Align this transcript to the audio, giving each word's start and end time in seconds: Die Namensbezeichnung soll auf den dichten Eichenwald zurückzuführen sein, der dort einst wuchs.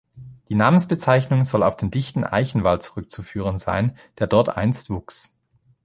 Die 0.49 0.55
Namensbezeichnung 0.55 1.43
soll 1.43 1.61
auf 1.61 1.77
den 1.77 1.91
dichten 1.91 2.23
Eichenwald 2.23 2.81
zurückzuführen 2.81 3.59
sein, 3.59 3.95
der 4.17 4.25
dort 4.25 4.49
einst 4.49 4.89
wuchs. 4.89 5.35